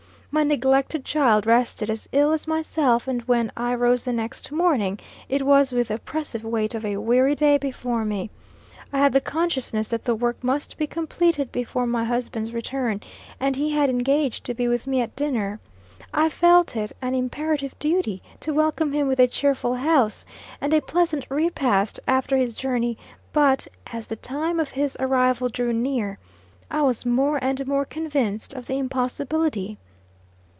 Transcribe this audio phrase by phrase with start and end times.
[0.33, 4.97] My neglected child rested as ill as myself, and when I rose the next morning,
[5.27, 8.29] it was with the oppressive weight of a weary day before me.
[8.93, 13.01] I had the consciousness that the work must be completed before my husband's return;
[13.41, 15.59] and he had engaged to be with me at dinner.
[16.13, 20.23] I felt it an imperative duty to welcome him with a cheerful house,
[20.61, 22.97] and a pleasant repast after his journey;
[23.33, 26.19] but as the time of his arrival drew near,
[26.69, 29.77] I was more and more convinced of the impossibility.